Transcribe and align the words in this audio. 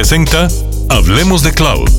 presenta 0.00 0.48
Hablemos 0.88 1.42
de 1.42 1.52
Cloud. 1.52 1.90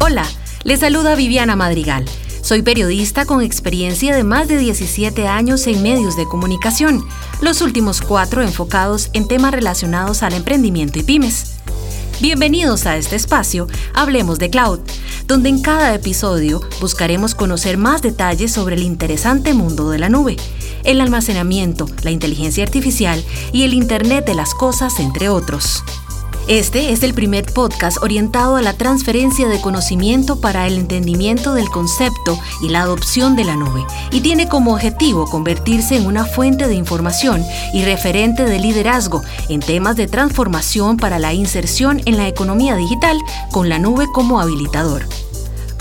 Hola, 0.00 0.24
les 0.64 0.80
saluda 0.80 1.14
Viviana 1.16 1.54
Madrigal. 1.54 2.06
Soy 2.40 2.62
periodista 2.62 3.26
con 3.26 3.42
experiencia 3.42 4.16
de 4.16 4.24
más 4.24 4.48
de 4.48 4.56
17 4.56 5.28
años 5.28 5.66
en 5.66 5.82
medios 5.82 6.16
de 6.16 6.24
comunicación, 6.24 7.06
los 7.42 7.60
últimos 7.60 8.00
cuatro 8.00 8.40
enfocados 8.40 9.10
en 9.12 9.28
temas 9.28 9.52
relacionados 9.52 10.22
al 10.22 10.32
emprendimiento 10.32 10.98
y 10.98 11.02
pymes. 11.02 11.58
Bienvenidos 12.22 12.86
a 12.86 12.96
este 12.96 13.16
espacio, 13.16 13.66
Hablemos 13.92 14.38
de 14.38 14.48
Cloud, 14.48 14.80
donde 15.26 15.50
en 15.50 15.60
cada 15.60 15.94
episodio 15.94 16.62
buscaremos 16.80 17.34
conocer 17.34 17.76
más 17.76 18.00
detalles 18.00 18.50
sobre 18.50 18.76
el 18.76 18.82
interesante 18.82 19.52
mundo 19.52 19.90
de 19.90 19.98
la 19.98 20.08
nube, 20.08 20.38
el 20.84 21.00
almacenamiento, 21.00 21.86
la 22.02 22.10
inteligencia 22.10 22.64
artificial 22.64 23.24
y 23.52 23.64
el 23.64 23.74
Internet 23.74 24.26
de 24.26 24.34
las 24.34 24.54
Cosas, 24.54 25.00
entre 25.00 25.28
otros. 25.28 25.82
Este 26.48 26.92
es 26.92 27.02
el 27.02 27.12
primer 27.12 27.44
podcast 27.44 27.98
orientado 28.02 28.56
a 28.56 28.62
la 28.62 28.72
transferencia 28.72 29.48
de 29.48 29.60
conocimiento 29.60 30.40
para 30.40 30.66
el 30.66 30.78
entendimiento 30.78 31.52
del 31.52 31.68
concepto 31.68 32.40
y 32.62 32.70
la 32.70 32.80
adopción 32.80 33.36
de 33.36 33.44
la 33.44 33.54
nube, 33.54 33.84
y 34.12 34.22
tiene 34.22 34.48
como 34.48 34.72
objetivo 34.72 35.28
convertirse 35.28 35.96
en 35.96 36.06
una 36.06 36.24
fuente 36.24 36.66
de 36.66 36.74
información 36.74 37.44
y 37.74 37.84
referente 37.84 38.44
de 38.44 38.58
liderazgo 38.60 39.22
en 39.50 39.60
temas 39.60 39.96
de 39.96 40.06
transformación 40.06 40.96
para 40.96 41.18
la 41.18 41.34
inserción 41.34 42.00
en 42.06 42.16
la 42.16 42.28
economía 42.28 42.76
digital 42.76 43.18
con 43.52 43.68
la 43.68 43.78
nube 43.78 44.06
como 44.14 44.40
habilitador. 44.40 45.06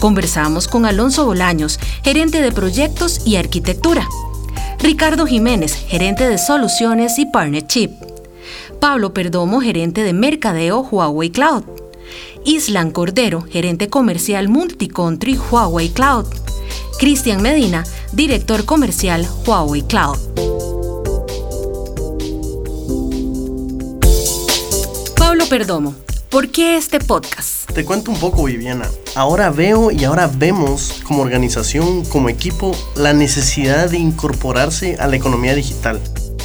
Conversamos 0.01 0.67
con 0.67 0.85
Alonso 0.85 1.25
Bolaños, 1.25 1.79
gerente 2.03 2.41
de 2.41 2.51
proyectos 2.51 3.21
y 3.25 3.37
arquitectura. 3.37 4.05
Ricardo 4.79 5.25
Jiménez, 5.25 5.73
gerente 5.73 6.27
de 6.27 6.37
soluciones 6.37 7.17
y 7.19 7.25
partnership. 7.25 7.91
Pablo 8.79 9.13
Perdomo, 9.13 9.59
gerente 9.59 10.03
de 10.03 10.13
mercadeo 10.13 10.81
Huawei 10.81 11.31
Cloud. 11.31 11.63
Islan 12.45 12.91
Cordero, 12.91 13.41
gerente 13.41 13.89
comercial 13.89 14.49
Multicountry 14.49 15.35
Huawei 15.35 15.89
Cloud. 15.89 16.27
Cristian 16.99 17.41
Medina, 17.41 17.83
director 18.13 18.65
comercial 18.65 19.27
Huawei 19.45 19.81
Cloud. 19.81 20.17
Pablo 25.17 25.45
Perdomo, 25.49 25.95
¿por 26.29 26.49
qué 26.49 26.77
este 26.77 26.99
podcast? 26.99 27.71
Te 27.73 27.83
cuento 27.83 28.11
un 28.11 28.19
poco, 28.19 28.45
Viviana. 28.45 28.89
Ahora 29.17 29.49
veo 29.49 29.89
y 29.89 30.03
ahora 30.03 30.29
vemos 30.31 31.01
como 31.03 31.23
organización, 31.23 32.05
como 32.05 32.29
equipo, 32.29 32.75
la 32.95 33.13
necesidad 33.13 33.89
de 33.89 33.97
incorporarse 33.97 34.95
a 34.99 35.07
la 35.07 35.15
economía 35.15 35.55
digital. 35.55 35.99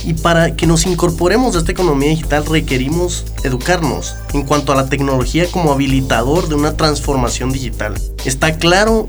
Y 0.05 0.15
para 0.15 0.57
que 0.57 0.67
nos 0.67 0.87
incorporemos 0.87 1.55
a 1.55 1.59
esta 1.59 1.73
economía 1.73 2.09
digital 2.09 2.47
requerimos 2.47 3.27
educarnos 3.45 4.17
en 4.33 4.45
cuanto 4.45 4.73
a 4.73 4.77
la 4.77 4.89
tecnología 4.89 5.51
como 5.51 5.71
habilitador 5.71 6.49
de 6.49 6.55
una 6.55 6.75
transformación 6.75 7.53
digital. 7.53 7.93
Está 8.25 8.57
claro 8.57 9.07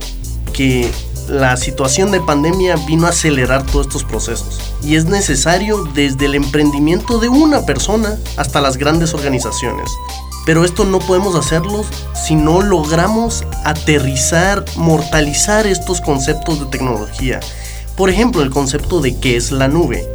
que 0.52 0.92
la 1.30 1.56
situación 1.56 2.12
de 2.12 2.20
pandemia 2.20 2.76
vino 2.86 3.08
a 3.08 3.12
acelerar 3.12 3.66
todos 3.66 3.88
estos 3.88 4.04
procesos 4.04 4.60
y 4.84 4.98
es 4.98 5.06
necesario 5.06 5.86
desde 5.96 6.26
el 6.26 6.36
emprendimiento 6.36 7.18
de 7.18 7.30
una 7.30 7.66
persona 7.66 8.18
hasta 8.36 8.60
las 8.60 8.76
grandes 8.76 9.14
organizaciones. 9.14 9.90
Pero 10.46 10.66
esto 10.66 10.84
no 10.84 11.00
podemos 11.00 11.36
hacerlo 11.36 11.86
si 12.14 12.36
no 12.36 12.62
logramos 12.62 13.46
aterrizar, 13.64 14.66
mortalizar 14.76 15.66
estos 15.68 16.02
conceptos 16.02 16.60
de 16.60 16.66
tecnología. 16.66 17.40
Por 17.96 18.10
ejemplo, 18.10 18.42
el 18.42 18.50
concepto 18.50 19.00
de 19.00 19.18
qué 19.20 19.38
es 19.38 19.52
la 19.52 19.68
nube 19.68 20.08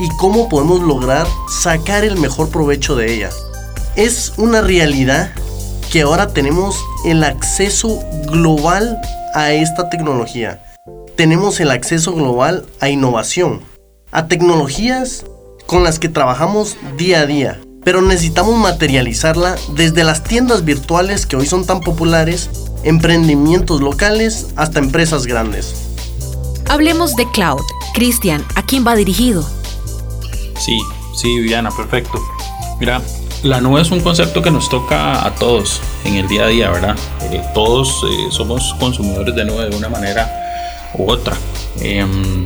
y 0.00 0.08
cómo 0.16 0.48
podemos 0.48 0.80
lograr 0.80 1.26
sacar 1.62 2.04
el 2.04 2.16
mejor 2.18 2.48
provecho 2.48 2.96
de 2.96 3.14
ella. 3.14 3.30
Es 3.96 4.32
una 4.36 4.60
realidad 4.60 5.32
que 5.90 6.02
ahora 6.02 6.28
tenemos 6.28 6.76
el 7.04 7.24
acceso 7.24 8.00
global 8.26 9.00
a 9.34 9.52
esta 9.52 9.90
tecnología. 9.90 10.62
Tenemos 11.16 11.60
el 11.60 11.70
acceso 11.70 12.14
global 12.14 12.64
a 12.80 12.88
innovación, 12.88 13.62
a 14.12 14.28
tecnologías 14.28 15.24
con 15.66 15.82
las 15.84 15.98
que 15.98 16.08
trabajamos 16.08 16.76
día 16.96 17.20
a 17.20 17.26
día, 17.26 17.60
pero 17.88 18.02
necesitamos 18.02 18.54
materializarla 18.58 19.56
desde 19.70 20.04
las 20.04 20.22
tiendas 20.22 20.62
virtuales 20.62 21.24
que 21.24 21.36
hoy 21.36 21.46
son 21.46 21.64
tan 21.64 21.80
populares, 21.80 22.50
emprendimientos 22.84 23.80
locales 23.80 24.48
hasta 24.56 24.78
empresas 24.78 25.24
grandes. 25.24 25.86
Hablemos 26.68 27.16
de 27.16 27.26
cloud. 27.30 27.62
Cristian, 27.94 28.44
¿a 28.56 28.62
quién 28.66 28.86
va 28.86 28.94
dirigido? 28.94 29.42
Sí, 30.58 30.78
sí, 31.16 31.38
Viviana, 31.38 31.70
perfecto. 31.70 32.20
Mira, 32.78 33.00
la 33.42 33.62
nube 33.62 33.80
es 33.80 33.90
un 33.90 34.00
concepto 34.00 34.42
que 34.42 34.50
nos 34.50 34.68
toca 34.68 35.24
a 35.24 35.34
todos 35.36 35.80
en 36.04 36.16
el 36.16 36.28
día 36.28 36.44
a 36.44 36.48
día, 36.48 36.70
¿verdad? 36.70 36.96
Eh, 37.30 37.42
todos 37.54 38.04
eh, 38.04 38.26
somos 38.30 38.76
consumidores 38.78 39.34
de 39.34 39.46
nube 39.46 39.70
de 39.70 39.74
una 39.74 39.88
manera 39.88 40.30
u 40.92 41.10
otra. 41.10 41.34
Em, 41.80 42.44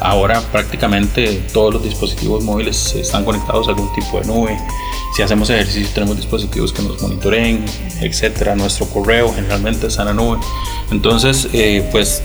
ahora 0.00 0.40
prácticamente 0.52 1.42
todos 1.52 1.74
los 1.74 1.82
dispositivos 1.82 2.42
móviles 2.44 2.94
están 2.94 3.24
conectados 3.24 3.66
a 3.68 3.70
algún 3.70 3.92
tipo 3.94 4.20
de 4.20 4.26
nube. 4.26 4.58
Si 5.16 5.22
hacemos 5.22 5.48
ejercicio 5.50 5.88
tenemos 5.94 6.16
dispositivos 6.16 6.72
que 6.72 6.82
nos 6.82 7.00
monitoreen, 7.00 7.64
etcétera. 8.00 8.56
Nuestro 8.56 8.86
correo 8.86 9.32
generalmente 9.34 9.86
está 9.86 10.02
en 10.02 10.08
la 10.08 10.14
nube. 10.14 10.38
Entonces, 10.90 11.48
eh, 11.52 11.88
pues 11.92 12.22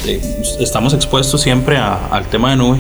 estamos 0.60 0.94
expuestos 0.94 1.42
siempre 1.42 1.78
al 1.78 2.26
tema 2.30 2.52
de 2.52 2.56
nube 2.56 2.80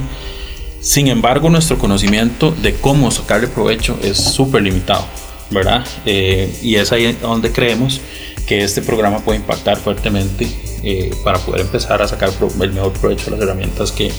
sin 0.82 1.08
embargo, 1.08 1.50
nuestro 1.50 1.78
conocimiento 1.78 2.52
de 2.52 2.74
cómo 2.74 3.12
sacarle 3.12 3.48
provecho 3.48 4.00
es 4.02 4.18
súper 4.18 4.64
limitado, 4.64 5.04
¿verdad? 5.52 5.86
Eh, 6.06 6.54
y 6.62 6.76
es 6.76 6.92
ahí 6.92 7.18
donde 7.22 7.52
creemos 7.52 8.02
que 8.48 8.64
este 8.64 8.82
programa 8.82 9.20
puede 9.20 9.40
impactar 9.40 9.78
fuertemente 9.78 10.48
eh, 10.84 11.12
para 11.24 11.40
poder 11.40 11.62
empezar 11.62 12.02
a 12.02 12.08
sacar 12.08 12.30
el 12.62 12.74
mejor 12.74 12.94
provecho 12.94 13.26
de 13.26 13.32
las 13.32 13.42
herramientas 13.42 13.92
que, 13.92 14.12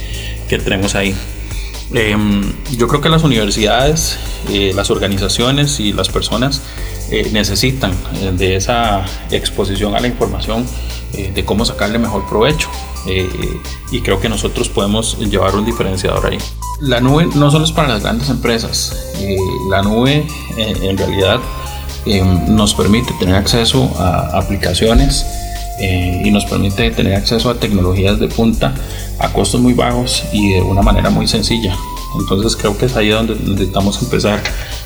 que 0.49 0.59
tenemos 0.59 0.95
ahí. 0.95 1.15
Em, 1.93 2.53
yo 2.77 2.87
creo 2.87 3.01
que 3.01 3.09
las 3.09 3.25
universidades, 3.25 4.19
eh, 4.49 4.73
las 4.75 4.91
organizaciones 4.91 5.81
y 5.81 5.93
las 5.93 6.09
personas 6.09 6.63
necesitan 7.33 7.93
de 8.37 8.55
esa 8.55 9.05
exposición 9.33 9.97
a 9.97 10.01
la 10.01 10.07
información 10.07 10.65
de 11.13 11.45
cómo 11.45 11.65
sacarle 11.65 11.99
mejor 11.99 12.29
provecho. 12.29 12.69
y 13.91 14.01
creo 14.01 14.21
que 14.21 14.29
nosotros 14.29 14.69
podemos 14.69 15.19
llevar 15.19 15.55
un 15.55 15.65
diferenciador 15.65 16.27
ahí 16.27 16.39
la 16.81 17.01
nube 17.01 17.29
no 17.35 17.51
solo 17.51 17.65
es 17.65 17.73
para 17.73 17.89
las 17.89 18.03
grandes 18.03 18.31
empresas, 18.31 19.13
eh, 19.19 19.37
la 19.69 19.83
nube 19.83 20.27
eh, 20.57 20.75
en 20.83 20.97
realidad 20.97 21.39
eh, 22.07 22.25
nos 22.49 22.75
permite 22.75 23.13
tener 23.19 23.35
acceso 23.35 23.91
a 23.99 24.39
aplicaciones 24.39 25.27
y 25.83 26.31
nos 26.31 26.45
permite 26.45 26.91
tener 26.91 27.15
acceso 27.15 27.49
a 27.49 27.55
tecnologías 27.55 28.21
de 28.21 28.29
punta 28.29 28.75
a 29.19 29.33
costos 29.33 29.63
muy 29.63 29.73
bajos 29.73 30.25
y 30.31 30.53
de 30.53 30.61
una 30.61 30.83
manera 30.83 31.09
muy 31.09 31.27
sencilla. 31.27 31.75
Entonces 32.19 32.55
creo 32.55 32.77
que 32.77 32.85
es 32.85 32.97
ahí 32.97 33.09
donde 33.09 33.35
necesitamos 33.37 34.03
empezar 34.03 34.43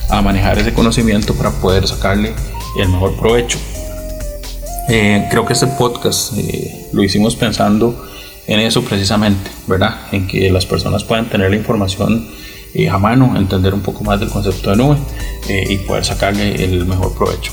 a 0.08 0.22
manejar 0.22 0.56
ese 0.60 0.72
conocimiento 0.72 1.34
para 1.34 1.50
poder 1.50 1.88
sacarle 1.88 2.32
el 2.78 2.88
mejor 2.90 3.16
provecho. 3.16 3.58
Creo 4.86 5.44
que 5.46 5.52
este 5.52 5.66
podcast 5.66 6.32
lo 6.92 7.02
hicimos 7.02 7.36
pensando 7.36 8.04
en 8.46 8.60
eso 8.60 8.82
precisamente, 8.84 9.50
¿verdad? 9.66 9.96
En 10.12 10.26
que 10.26 10.50
las 10.50 10.66
personas 10.66 11.04
puedan 11.04 11.26
tener 11.26 11.50
la 11.50 11.56
información 11.56 12.26
eh, 12.74 12.88
a 12.88 12.98
mano, 12.98 13.36
entender 13.36 13.72
un 13.72 13.80
poco 13.80 14.04
más 14.04 14.20
del 14.20 14.28
concepto 14.28 14.70
de 14.70 14.76
nube 14.76 14.96
eh, 15.48 15.64
y 15.70 15.78
poder 15.78 16.04
sacarle 16.04 16.64
el 16.64 16.84
mejor 16.86 17.14
provecho. 17.14 17.52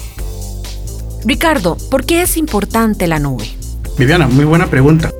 Ricardo, 1.23 1.77
¿por 1.89 2.05
qué 2.05 2.23
es 2.23 2.37
importante 2.37 3.07
la 3.07 3.19
nube? 3.19 3.45
Viviana, 3.97 4.27
muy 4.27 4.45
buena 4.45 4.67
pregunta. 4.67 5.11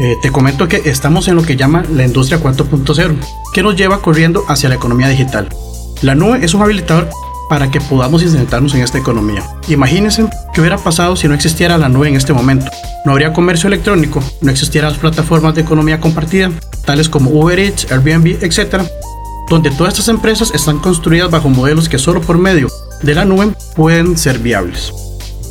Eh, 0.00 0.16
te 0.20 0.32
comento 0.32 0.66
que 0.66 0.82
estamos 0.86 1.28
en 1.28 1.36
lo 1.36 1.42
que 1.42 1.54
llama 1.54 1.84
la 1.88 2.04
industria 2.04 2.40
4.0, 2.40 3.16
que 3.52 3.62
nos 3.62 3.76
lleva 3.76 4.02
corriendo 4.02 4.44
hacia 4.48 4.68
la 4.68 4.74
economía 4.74 5.08
digital. 5.08 5.48
La 6.02 6.16
nube 6.16 6.44
es 6.44 6.52
un 6.54 6.62
habilitador 6.62 7.08
para 7.54 7.70
que 7.70 7.80
podamos 7.80 8.20
insertarnos 8.24 8.74
en 8.74 8.82
esta 8.82 8.98
economía. 8.98 9.44
Imagínense 9.68 10.26
qué 10.52 10.60
hubiera 10.60 10.76
pasado 10.76 11.14
si 11.14 11.28
no 11.28 11.34
existiera 11.34 11.78
la 11.78 11.88
nube 11.88 12.08
en 12.08 12.16
este 12.16 12.32
momento. 12.32 12.66
No 13.04 13.12
habría 13.12 13.32
comercio 13.32 13.68
electrónico, 13.68 14.20
no 14.40 14.50
existieran 14.50 14.90
las 14.90 14.98
plataformas 14.98 15.54
de 15.54 15.60
economía 15.60 16.00
compartida, 16.00 16.50
tales 16.84 17.08
como 17.08 17.30
Uber 17.30 17.56
Eats, 17.60 17.92
Airbnb, 17.92 18.42
etc., 18.42 18.82
donde 19.48 19.70
todas 19.70 19.92
estas 19.92 20.08
empresas 20.08 20.50
están 20.52 20.80
construidas 20.80 21.30
bajo 21.30 21.48
modelos 21.48 21.88
que 21.88 22.00
solo 22.00 22.20
por 22.20 22.38
medio 22.38 22.66
de 23.02 23.14
la 23.14 23.24
nube 23.24 23.52
pueden 23.76 24.18
ser 24.18 24.40
viables. 24.40 24.92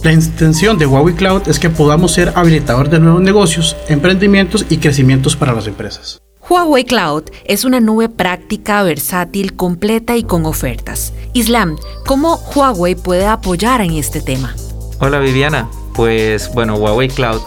La 0.04 0.12
intención 0.12 0.78
de 0.78 0.86
Huawei 0.86 1.16
Cloud 1.16 1.44
es 1.48 1.58
que 1.58 1.70
podamos 1.70 2.12
ser 2.12 2.34
habilitador 2.36 2.90
de 2.90 3.00
nuevos 3.00 3.22
negocios, 3.22 3.78
emprendimientos 3.88 4.66
y 4.70 4.80
crecimientos 4.80 5.38
para 5.38 5.54
las 5.54 5.68
empresas. 5.68 6.23
Huawei 6.50 6.84
Cloud 6.84 7.24
es 7.46 7.64
una 7.64 7.80
nube 7.80 8.10
práctica, 8.10 8.84
versátil, 8.84 9.56
completa 9.56 10.18
y 10.18 10.24
con 10.24 10.46
ofertas. 10.46 11.14
Islam, 11.32 11.78
¿cómo 12.06 12.36
Huawei 12.54 12.96
puede 12.96 13.26
apoyar 13.26 13.80
en 13.80 13.94
este 13.94 14.20
tema? 14.20 14.54
Hola 15.00 15.20
Viviana, 15.20 15.70
pues 15.96 16.54
bueno, 16.54 16.76
Huawei 16.76 17.08
Cloud 17.08 17.42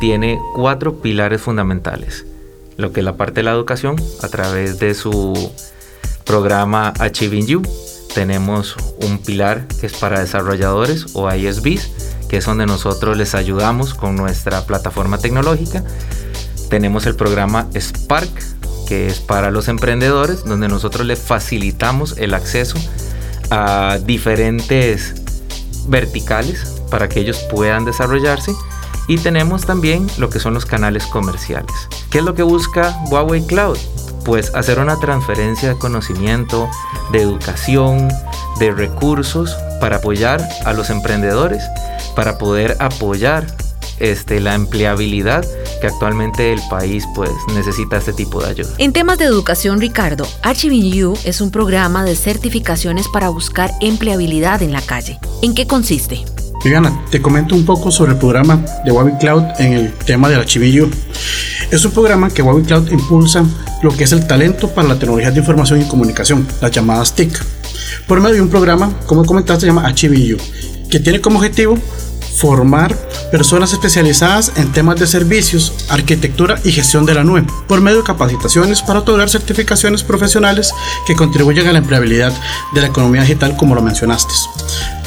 tiene 0.00 0.38
cuatro 0.54 1.00
pilares 1.00 1.40
fundamentales. 1.40 2.26
Lo 2.76 2.92
que 2.92 3.00
es 3.00 3.04
la 3.04 3.16
parte 3.16 3.40
de 3.40 3.44
la 3.44 3.52
educación 3.52 3.96
a 4.22 4.28
través 4.28 4.78
de 4.78 4.94
su 4.94 5.50
programa 6.24 6.92
Achieving 6.98 7.46
You, 7.46 7.62
tenemos 8.14 8.76
un 9.00 9.18
pilar 9.18 9.66
que 9.80 9.86
es 9.86 9.94
para 9.94 10.20
desarrolladores 10.20 11.06
o 11.14 11.32
ISVs, 11.32 11.90
que 12.28 12.36
es 12.36 12.44
donde 12.44 12.66
nosotros 12.66 13.16
les 13.16 13.34
ayudamos 13.34 13.94
con 13.94 14.16
nuestra 14.16 14.66
plataforma 14.66 15.16
tecnológica. 15.16 15.82
Tenemos 16.72 17.04
el 17.04 17.14
programa 17.16 17.66
Spark, 17.78 18.30
que 18.88 19.06
es 19.06 19.20
para 19.20 19.50
los 19.50 19.68
emprendedores, 19.68 20.42
donde 20.42 20.68
nosotros 20.68 21.06
les 21.06 21.18
facilitamos 21.18 22.16
el 22.16 22.32
acceso 22.32 22.78
a 23.50 23.98
diferentes 24.02 25.12
verticales 25.86 26.80
para 26.90 27.10
que 27.10 27.20
ellos 27.20 27.44
puedan 27.50 27.84
desarrollarse. 27.84 28.54
Y 29.06 29.18
tenemos 29.18 29.66
también 29.66 30.06
lo 30.16 30.30
que 30.30 30.40
son 30.40 30.54
los 30.54 30.64
canales 30.64 31.04
comerciales. 31.04 31.74
¿Qué 32.08 32.20
es 32.20 32.24
lo 32.24 32.34
que 32.34 32.42
busca 32.42 32.96
Huawei 33.10 33.46
Cloud? 33.46 33.76
Pues 34.24 34.54
hacer 34.54 34.78
una 34.78 34.98
transferencia 34.98 35.68
de 35.68 35.78
conocimiento, 35.78 36.70
de 37.12 37.20
educación, 37.20 38.08
de 38.58 38.72
recursos 38.72 39.54
para 39.78 39.96
apoyar 39.96 40.42
a 40.64 40.72
los 40.72 40.88
emprendedores, 40.88 41.62
para 42.16 42.38
poder 42.38 42.78
apoyar 42.80 43.46
este, 44.02 44.40
la 44.40 44.54
empleabilidad 44.54 45.46
que 45.80 45.86
actualmente 45.86 46.52
el 46.52 46.60
país 46.68 47.04
pues 47.14 47.30
necesita 47.54 47.96
este 47.96 48.12
tipo 48.12 48.42
de 48.42 48.50
ayuda. 48.50 48.70
En 48.78 48.92
temas 48.92 49.18
de 49.18 49.24
educación, 49.24 49.80
Ricardo, 49.80 50.26
Achieving 50.42 50.92
You 50.92 51.14
es 51.24 51.40
un 51.40 51.50
programa 51.50 52.04
de 52.04 52.16
certificaciones 52.16 53.06
para 53.08 53.30
buscar 53.30 53.70
empleabilidad 53.80 54.62
en 54.62 54.72
la 54.72 54.82
calle. 54.82 55.18
¿En 55.40 55.54
qué 55.54 55.66
consiste? 55.66 56.24
Viviana, 56.64 57.04
te 57.10 57.20
comento 57.20 57.54
un 57.54 57.64
poco 57.64 57.90
sobre 57.90 58.12
el 58.12 58.18
programa 58.18 58.64
de 58.84 58.92
Huawei 58.92 59.18
Cloud 59.18 59.42
en 59.58 59.72
el 59.72 59.92
tema 59.94 60.28
del 60.28 60.40
Achieving 60.40 60.72
You. 60.72 60.90
Es 61.70 61.84
un 61.84 61.90
programa 61.92 62.28
que 62.30 62.42
Huawei 62.42 62.64
Cloud 62.64 62.90
impulsa 62.90 63.44
lo 63.82 63.90
que 63.90 64.04
es 64.04 64.12
el 64.12 64.26
talento 64.26 64.68
para 64.68 64.88
la 64.88 64.98
tecnología 64.98 65.30
de 65.30 65.40
información 65.40 65.80
y 65.80 65.84
comunicación, 65.84 66.46
las 66.60 66.70
llamadas 66.70 67.14
TIC, 67.14 67.44
por 68.06 68.20
medio 68.20 68.36
de 68.36 68.42
un 68.42 68.48
programa, 68.48 68.92
como 69.06 69.24
comentaste, 69.24 69.62
se 69.62 69.66
llama 69.66 69.86
Achieving 69.88 70.22
You, 70.22 70.36
que 70.88 71.00
tiene 71.00 71.20
como 71.20 71.38
objetivo 71.38 71.78
formar 72.36 72.96
personas 73.30 73.72
especializadas 73.72 74.52
en 74.56 74.72
temas 74.72 74.98
de 74.98 75.06
servicios, 75.06 75.72
arquitectura 75.88 76.58
y 76.64 76.72
gestión 76.72 77.06
de 77.06 77.14
la 77.14 77.24
nube, 77.24 77.44
por 77.68 77.80
medio 77.80 77.98
de 77.98 78.04
capacitaciones 78.04 78.82
para 78.82 79.00
otorgar 79.00 79.28
certificaciones 79.28 80.02
profesionales 80.02 80.72
que 81.06 81.14
contribuyan 81.14 81.68
a 81.68 81.72
la 81.72 81.78
empleabilidad 81.78 82.32
de 82.74 82.80
la 82.80 82.88
economía 82.88 83.22
digital 83.22 83.56
como 83.56 83.74
lo 83.74 83.82
mencionaste. 83.82 84.32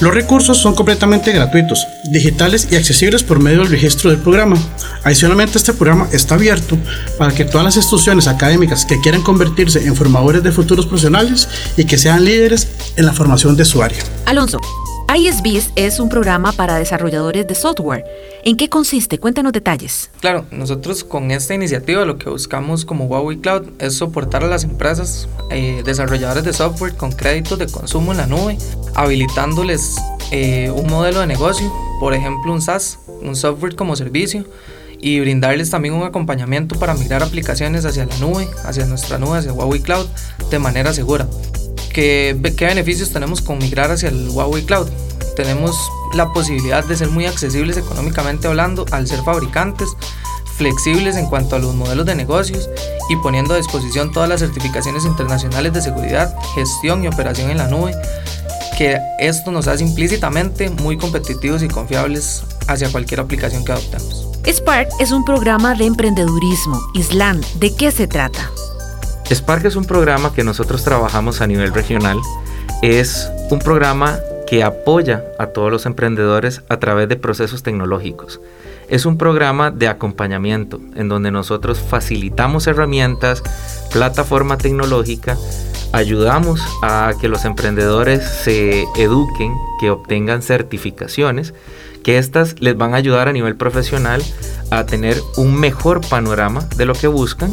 Los 0.01 0.13
recursos 0.13 0.57
son 0.57 0.75
completamente 0.75 1.31
gratuitos, 1.31 1.87
digitales 2.11 2.67
y 2.69 2.75
accesibles 2.75 3.23
por 3.23 3.39
medio 3.39 3.59
del 3.59 3.69
registro 3.69 4.09
del 4.09 4.19
programa. 4.19 4.57
Adicionalmente, 5.03 5.57
este 5.57 5.73
programa 5.73 6.07
está 6.11 6.35
abierto 6.35 6.77
para 7.17 7.33
que 7.33 7.45
todas 7.45 7.63
las 7.63 7.77
instituciones 7.77 8.27
académicas 8.27 8.85
que 8.85 8.99
quieran 8.99 9.21
convertirse 9.21 9.85
en 9.85 9.95
formadores 9.95 10.43
de 10.43 10.51
futuros 10.51 10.85
profesionales 10.85 11.47
y 11.77 11.85
que 11.85 11.97
sean 11.97 12.25
líderes 12.25 12.67
en 12.97 13.05
la 13.05 13.13
formación 13.13 13.55
de 13.55 13.65
su 13.65 13.81
área. 13.81 14.03
Alonso, 14.25 14.59
ISBIS 15.13 15.71
es 15.75 15.99
un 15.99 16.09
programa 16.09 16.51
para 16.51 16.77
desarrolladores 16.77 17.47
de 17.47 17.55
software. 17.55 18.03
¿En 18.43 18.57
qué 18.57 18.69
consiste? 18.69 19.19
Cuéntanos 19.19 19.53
detalles. 19.53 20.09
Claro, 20.19 20.45
nosotros 20.51 21.03
con 21.03 21.31
esta 21.31 21.53
iniciativa 21.53 22.03
lo 22.05 22.17
que 22.17 22.29
buscamos 22.29 22.85
como 22.85 23.05
Huawei 23.05 23.37
Cloud 23.37 23.69
es 23.79 23.95
soportar 23.95 24.43
a 24.43 24.47
las 24.47 24.63
empresas 24.63 25.29
eh, 25.51 25.83
desarrolladores 25.85 26.43
de 26.43 26.53
software 26.53 26.95
con 26.95 27.11
créditos 27.11 27.59
de 27.59 27.67
consumo 27.67 28.11
en 28.11 28.17
la 28.17 28.27
nube, 28.27 28.57
habilitándoles 28.95 29.95
eh, 30.31 30.71
un 30.71 30.87
modelo 30.87 31.21
de 31.21 31.27
negocio, 31.27 31.71
por 31.99 32.13
ejemplo 32.13 32.51
un 32.51 32.61
SaaS, 32.61 32.99
un 33.21 33.35
software 33.35 33.75
como 33.75 33.95
servicio, 33.95 34.45
y 34.99 35.19
brindarles 35.19 35.69
también 35.69 35.93
un 35.93 36.03
acompañamiento 36.03 36.79
para 36.79 36.95
migrar 36.95 37.21
aplicaciones 37.21 37.85
hacia 37.85 38.05
la 38.05 38.17
nube, 38.17 38.47
hacia 38.65 38.85
nuestra 38.85 39.19
nube, 39.19 39.37
hacia 39.37 39.53
Huawei 39.53 39.81
Cloud, 39.81 40.07
de 40.49 40.59
manera 40.59 40.93
segura. 40.93 41.27
¿Qué, 41.95 42.37
¿Qué 42.57 42.65
beneficios 42.65 43.11
tenemos 43.11 43.39
con 43.39 43.57
migrar 43.57 43.89
hacia 43.89 44.09
el 44.09 44.27
Huawei 44.27 44.65
Cloud? 44.65 44.89
Tenemos 45.37 45.77
la 46.13 46.33
posibilidad 46.33 46.83
de 46.83 46.97
ser 46.97 47.09
muy 47.09 47.25
accesibles 47.25 47.77
económicamente 47.77 48.47
hablando 48.49 48.85
al 48.91 49.07
ser 49.07 49.21
fabricantes, 49.23 49.95
flexibles 50.57 51.15
en 51.15 51.27
cuanto 51.27 51.55
a 51.55 51.59
los 51.59 51.73
modelos 51.73 52.05
de 52.05 52.15
negocios 52.15 52.69
y 53.09 53.15
poniendo 53.15 53.53
a 53.53 53.57
disposición 53.57 54.11
todas 54.11 54.27
las 54.27 54.41
certificaciones 54.41 55.05
internacionales 55.05 55.71
de 55.71 55.81
seguridad, 55.81 56.35
gestión 56.53 57.01
y 57.01 57.07
operación 57.07 57.49
en 57.49 57.59
la 57.59 57.69
nube, 57.69 57.93
que 58.77 58.99
esto 59.19 59.51
nos 59.51 59.69
hace 59.69 59.85
implícitamente 59.85 60.69
muy 60.69 60.97
competitivos 60.97 61.63
y 61.63 61.69
confiables 61.69 62.43
hacia 62.67 62.91
cualquier 62.91 63.21
aplicación 63.21 63.63
que 63.63 63.71
adoptemos. 63.71 64.27
Spark 64.45 64.89
es 64.99 65.13
un 65.13 65.23
programa 65.23 65.75
de 65.75 65.85
emprendedurismo. 65.85 66.77
Islam, 66.93 67.39
¿de 67.55 67.73
qué 67.73 67.89
se 67.91 68.05
trata? 68.05 68.51
Spark 69.33 69.65
es 69.65 69.75
un 69.75 69.85
programa 69.85 70.33
que 70.33 70.43
nosotros 70.43 70.83
trabajamos 70.83 71.41
a 71.41 71.47
nivel 71.47 71.73
regional. 71.73 72.19
Es 72.83 73.27
un 73.49 73.57
programa 73.57 74.19
que 74.45 74.63
apoya 74.63 75.23
a 75.39 75.47
todos 75.47 75.71
los 75.71 75.87
emprendedores 75.87 76.61
a 76.69 76.77
través 76.77 77.09
de 77.09 77.15
procesos 77.15 77.63
tecnológicos. 77.63 78.39
Es 78.87 79.07
un 79.07 79.17
programa 79.17 79.71
de 79.71 79.87
acompañamiento 79.87 80.79
en 80.95 81.09
donde 81.09 81.31
nosotros 81.31 81.79
facilitamos 81.79 82.67
herramientas, 82.67 83.41
plataforma 83.91 84.59
tecnológica, 84.59 85.37
ayudamos 85.91 86.61
a 86.83 87.13
que 87.19 87.27
los 87.27 87.45
emprendedores 87.45 88.23
se 88.23 88.83
eduquen, 88.95 89.55
que 89.79 89.89
obtengan 89.89 90.43
certificaciones, 90.43 91.55
que 92.03 92.19
estas 92.19 92.61
les 92.61 92.77
van 92.77 92.93
a 92.93 92.97
ayudar 92.97 93.27
a 93.27 93.33
nivel 93.33 93.55
profesional 93.55 94.21
a 94.69 94.85
tener 94.85 95.19
un 95.37 95.55
mejor 95.55 96.07
panorama 96.07 96.61
de 96.77 96.85
lo 96.85 96.93
que 96.93 97.07
buscan. 97.07 97.49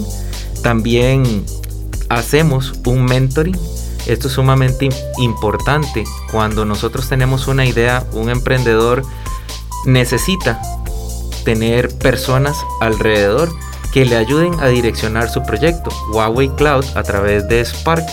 También 0.63 1.45
hacemos 2.15 2.73
un 2.87 3.05
mentoring. 3.05 3.59
Esto 4.07 4.29
es 4.29 4.35
sumamente 4.35 4.89
importante 5.19 6.05
cuando 6.31 6.65
nosotros 6.65 7.09
tenemos 7.09 7.47
una 7.47 7.65
idea, 7.65 8.05
un 8.13 8.31
emprendedor 8.31 9.03
necesita 9.87 10.61
tener 11.45 11.97
personas 11.99 12.57
alrededor 12.81 13.51
que 13.93 14.05
le 14.05 14.17
ayuden 14.17 14.59
a 14.61 14.69
direccionar 14.69 15.29
su 15.29 15.43
proyecto. 15.43 15.91
Huawei 16.13 16.49
Cloud 16.57 16.85
a 16.95 17.03
través 17.03 17.47
de 17.49 17.65
Spark 17.65 18.05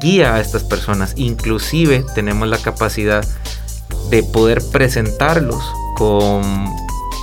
guía 0.00 0.34
a 0.34 0.40
estas 0.40 0.64
personas. 0.64 1.14
Inclusive 1.16 2.04
tenemos 2.14 2.48
la 2.48 2.58
capacidad 2.58 3.24
de 4.10 4.22
poder 4.22 4.62
presentarlos 4.72 5.62
con 5.96 6.42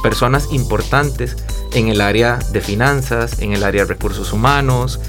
personas 0.01 0.47
importantes 0.51 1.37
en 1.73 1.87
el 1.87 2.01
área 2.01 2.39
de 2.51 2.61
finanzas, 2.61 3.39
en 3.39 3.53
el 3.53 3.63
área 3.63 3.83
de 3.83 3.89
recursos 3.89 4.33
humanos, 4.33 4.99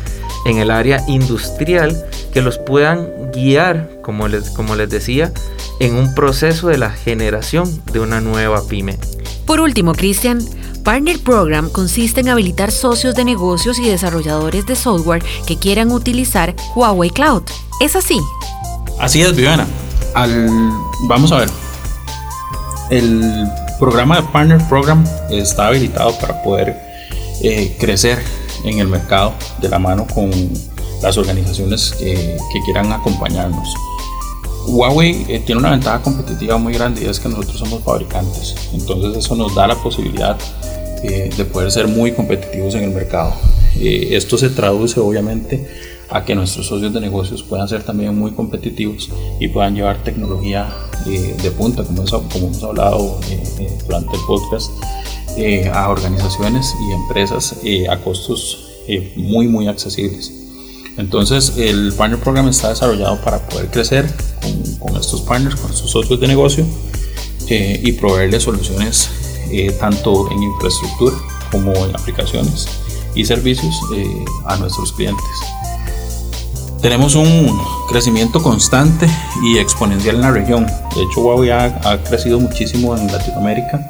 en 0.44 0.58
el 0.58 0.70
área 0.70 1.02
industrial 1.08 2.04
que 2.32 2.42
los 2.42 2.58
puedan 2.58 3.08
guiar, 3.32 3.90
como 4.02 4.28
les, 4.28 4.50
como 4.50 4.76
les 4.76 4.90
decía, 4.90 5.32
en 5.80 5.96
un 5.96 6.14
proceso 6.14 6.68
de 6.68 6.78
la 6.78 6.90
generación 6.90 7.82
de 7.92 8.00
una 8.00 8.20
nueva 8.20 8.66
pyme. 8.66 8.98
Por 9.46 9.60
último, 9.60 9.92
Cristian, 9.92 10.40
Partner 10.84 11.18
Program 11.18 11.70
consiste 11.70 12.20
en 12.20 12.28
habilitar 12.28 12.70
socios 12.70 13.14
de 13.14 13.24
negocios 13.24 13.78
y 13.78 13.88
desarrolladores 13.88 14.66
de 14.66 14.76
software 14.76 15.24
que 15.46 15.58
quieran 15.58 15.90
utilizar 15.90 16.54
Huawei 16.74 17.10
Cloud. 17.10 17.42
¿Es 17.80 17.96
así? 17.96 18.20
Así 18.98 19.22
es, 19.22 19.34
Viviana. 19.34 19.66
Al, 20.14 20.48
vamos 21.08 21.32
a 21.32 21.38
ver. 21.38 21.48
El 22.90 23.48
programa 23.78 24.16
de 24.16 24.22
Partner 24.24 24.60
Program 24.68 25.04
está 25.30 25.68
habilitado 25.68 26.16
para 26.18 26.42
poder 26.42 26.76
eh, 27.42 27.76
crecer 27.80 28.22
en 28.64 28.78
el 28.78 28.88
mercado 28.88 29.34
de 29.60 29.68
la 29.68 29.78
mano 29.78 30.06
con 30.06 30.30
las 31.02 31.16
organizaciones 31.16 31.92
que 31.98 32.60
quieran 32.64 32.92
acompañarnos. 32.92 33.74
Huawei 34.66 35.26
eh, 35.28 35.42
tiene 35.44 35.60
una 35.60 35.70
ventaja 35.70 36.00
competitiva 36.00 36.56
muy 36.56 36.72
grande 36.72 37.04
y 37.04 37.06
es 37.06 37.20
que 37.20 37.28
nosotros 37.28 37.58
somos 37.58 37.82
fabricantes, 37.82 38.54
entonces 38.72 39.24
eso 39.24 39.36
nos 39.36 39.54
da 39.54 39.66
la 39.66 39.74
posibilidad 39.74 40.38
eh, 41.02 41.30
de 41.36 41.44
poder 41.44 41.70
ser 41.70 41.86
muy 41.86 42.12
competitivos 42.12 42.74
en 42.74 42.84
el 42.84 42.90
mercado. 42.90 43.34
Eh, 43.76 44.08
esto 44.12 44.38
se 44.38 44.50
traduce 44.50 45.00
obviamente 45.00 45.68
a 46.10 46.24
que 46.24 46.34
nuestros 46.34 46.66
socios 46.66 46.92
de 46.92 47.00
negocios 47.00 47.42
puedan 47.42 47.68
ser 47.68 47.82
también 47.82 48.16
muy 48.16 48.32
competitivos 48.32 49.10
y 49.40 49.48
puedan 49.48 49.74
llevar 49.74 50.02
tecnología 50.02 50.68
de 51.04 51.50
punta, 51.50 51.84
como, 51.84 52.04
como 52.04 52.46
hemos 52.46 52.62
hablado 52.62 53.20
durante 53.86 54.16
el 54.16 54.22
podcast, 54.26 54.70
a 55.72 55.88
organizaciones 55.88 56.74
y 56.88 56.92
empresas 56.92 57.56
a 57.90 57.96
costos 57.98 58.82
muy 59.16 59.48
muy 59.48 59.66
accesibles. 59.66 60.44
Entonces 60.96 61.54
el 61.56 61.92
Partner 61.92 62.20
Program 62.20 62.48
está 62.48 62.68
desarrollado 62.68 63.20
para 63.22 63.38
poder 63.48 63.70
crecer 63.70 64.08
con, 64.78 64.96
estos 64.96 65.22
partners, 65.22 65.56
con 65.56 65.72
estos 65.72 65.90
socios 65.90 66.20
de 66.20 66.28
negocio 66.28 66.64
eh, 67.48 67.80
y 67.82 67.92
proveerles 67.92 68.44
soluciones 68.44 69.10
eh, 69.50 69.70
tanto 69.72 70.30
en 70.30 70.42
infraestructura 70.42 71.16
como 71.50 71.72
en 71.72 71.94
aplicaciones 71.96 72.66
y 73.14 73.24
servicios 73.24 73.74
eh, 73.94 74.24
a 74.46 74.56
nuestros 74.56 74.92
clientes. 74.92 75.24
Tenemos 76.84 77.14
un 77.14 77.58
crecimiento 77.88 78.42
constante 78.42 79.08
y 79.42 79.56
exponencial 79.56 80.16
en 80.16 80.20
la 80.20 80.30
región. 80.30 80.66
De 80.94 81.02
hecho, 81.02 81.22
Huawei 81.22 81.48
ha, 81.48 81.80
ha 81.82 82.02
crecido 82.04 82.38
muchísimo 82.38 82.94
en 82.94 83.06
Latinoamérica. 83.06 83.80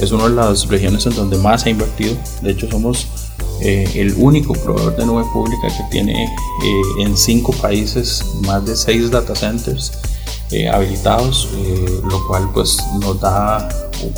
Es 0.00 0.12
una 0.12 0.28
de 0.28 0.36
las 0.36 0.68
regiones 0.68 1.04
en 1.06 1.16
donde 1.16 1.38
más 1.38 1.66
ha 1.66 1.70
invertido. 1.70 2.14
De 2.42 2.52
hecho, 2.52 2.70
somos 2.70 3.08
eh, 3.60 3.90
el 3.96 4.14
único 4.16 4.52
proveedor 4.52 4.94
de 4.94 5.06
nube 5.06 5.24
pública 5.32 5.66
que 5.76 5.82
tiene 5.90 6.22
eh, 6.22 7.02
en 7.02 7.16
cinco 7.16 7.52
países 7.52 8.24
más 8.42 8.64
de 8.64 8.76
seis 8.76 9.10
data 9.10 9.34
centers 9.34 9.90
eh, 10.52 10.68
habilitados, 10.68 11.48
lo 12.08 12.28
cual 12.28 12.48
pues 12.54 12.78
nos 13.00 13.20
da, 13.20 13.68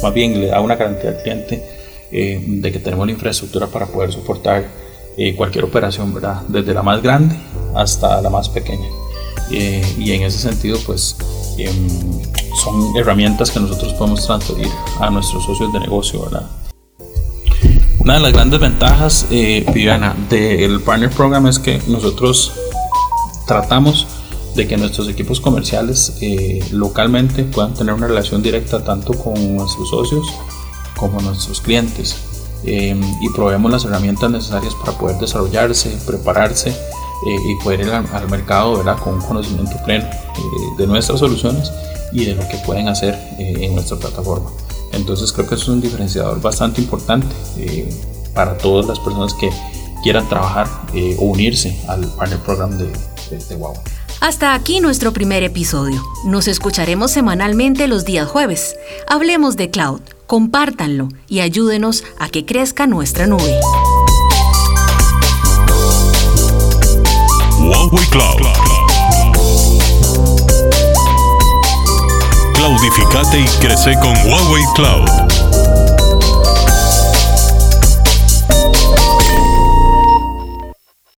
más 0.02 0.12
bien 0.12 0.38
le 0.38 0.48
da 0.48 0.60
una 0.60 0.76
garantía 0.76 1.12
al 1.12 1.22
cliente 1.22 1.64
de 2.10 2.72
que 2.72 2.78
tenemos 2.78 3.06
la 3.06 3.12
infraestructura 3.12 3.68
para 3.68 3.86
poder 3.86 4.12
soportar 4.12 4.87
cualquier 5.36 5.64
operación, 5.64 6.14
¿verdad? 6.14 6.42
Desde 6.48 6.72
la 6.74 6.82
más 6.82 7.02
grande 7.02 7.36
hasta 7.74 8.20
la 8.22 8.30
más 8.30 8.48
pequeña. 8.48 8.88
y 9.50 10.12
en 10.12 10.22
ese 10.22 10.38
sentido 10.38 10.78
pues 10.84 11.16
em, 11.56 11.88
son 12.62 12.96
herramientas 12.96 13.50
que 13.50 13.60
nosotros 13.60 13.94
podemos 13.94 14.26
transferir 14.26 14.68
a 15.00 15.10
nuestros 15.10 15.44
socios 15.44 15.72
de 15.72 15.80
negocio, 15.80 16.22
¿verdad? 16.22 16.46
Una 18.00 18.14
de 18.14 18.20
las 18.20 18.32
grandes 18.32 18.60
ventajas, 18.60 19.26
eh, 19.30 19.66
Viviana, 19.74 20.14
del 20.30 20.80
Partner 20.80 21.10
Program 21.10 21.46
es 21.46 21.58
que 21.58 21.80
nosotros 21.88 22.52
tratamos 23.46 24.06
de 24.54 24.66
que 24.66 24.76
nuestros 24.76 25.08
equipos 25.08 25.40
comerciales 25.40 26.16
eh, 26.20 26.64
localmente 26.72 27.44
puedan 27.44 27.74
tener 27.74 27.94
una 27.94 28.06
relación 28.06 28.42
directa 28.42 28.82
tanto 28.82 29.12
con 29.12 29.56
nuestros 29.56 29.90
socios 29.90 30.26
como 30.96 31.20
nuestros 31.20 31.60
clientes 31.60 32.16
eh, 32.64 32.98
y 33.20 33.28
proveemos 33.30 33.70
las 33.70 33.84
herramientas 33.84 34.30
necesarias 34.30 34.74
para 34.74 34.96
poder 34.96 35.18
desarrollarse, 35.18 35.96
prepararse 36.06 36.74
y 37.26 37.64
poder 37.64 37.80
ir 37.80 37.90
al, 37.90 38.30
mercado 38.30 38.76
¿verdad? 38.76 38.96
con 38.98 39.14
un 39.14 39.20
conocimiento 39.20 39.76
pleno 39.84 40.06
de 40.78 40.86
nuestras 40.86 41.18
soluciones 41.18 41.72
y 42.12 42.24
de 42.24 42.36
lo 42.36 42.48
que 42.48 42.56
pueden 42.64 42.86
hacer 42.88 43.18
en 43.38 43.74
nuestra 43.74 43.96
plataforma. 43.96 44.50
Entonces 44.92 45.32
creo 45.32 45.46
que 45.46 45.54
eso 45.54 45.64
es 45.64 45.68
un 45.68 45.80
diferenciador 45.80 46.40
bastante 46.40 46.80
importante 46.80 47.26
eh, 47.58 47.88
para 48.34 48.56
todas 48.58 48.86
las 48.86 48.98
personas 48.98 49.34
que 49.34 49.50
quieran 50.02 50.28
trabajar 50.28 50.68
eh, 50.94 51.16
o 51.18 51.26
unirse 51.26 51.78
al 51.88 52.06
partner 52.06 52.38
program 52.40 52.70
de, 52.78 52.86
de, 53.30 53.44
de 53.48 53.56
Wow. 53.56 53.74
Hasta 54.20 54.54
aquí 54.54 54.80
nuestro 54.80 55.12
primer 55.12 55.42
episodio. 55.44 56.02
Nos 56.24 56.48
escucharemos 56.48 57.12
semanalmente 57.12 57.86
los 57.86 58.04
días 58.04 58.28
jueves. 58.28 58.76
Hablemos 59.06 59.56
de 59.56 59.70
cloud, 59.70 60.00
compártanlo 60.28 61.08
y 61.26 61.40
ayúdenos 61.40 62.04
a 62.20 62.28
que 62.28 62.44
crezca 62.44 62.86
nuestra 62.86 63.26
nube. 63.26 63.58
Huawei 67.58 68.06
Cloud. 68.10 68.46
Claudificate 72.52 73.40
y 73.40 73.46
crece 73.60 73.94
con 74.00 74.14
Huawei 74.28 74.64
Cloud. 74.76 75.27